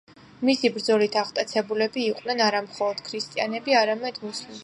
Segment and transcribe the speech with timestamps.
[0.47, 4.59] მისი ბრძოლით აღტაცებულები იყვნენ არა მხოლოდ ქრისტიანები, არამედ მუსლიმებიც.